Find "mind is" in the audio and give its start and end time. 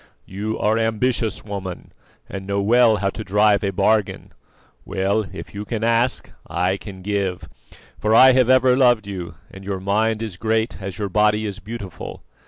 9.79-10.37